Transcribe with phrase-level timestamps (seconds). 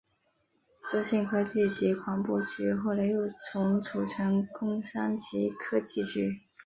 [0.81, 3.19] 资讯科技及广播局后来又
[3.53, 6.41] 重组成工商及科技局。